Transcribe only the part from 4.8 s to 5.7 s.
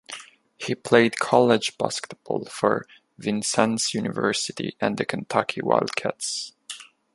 and the Kentucky